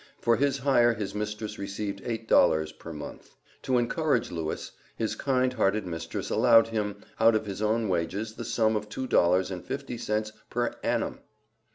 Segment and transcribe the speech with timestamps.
[0.19, 3.35] For his hire his mistress received eight dollars per month.
[3.61, 8.43] To encourage Lewis, his kind hearted mistress allowed him out of his own wages the
[8.43, 11.19] sum of two dollars and fifty cents per annum!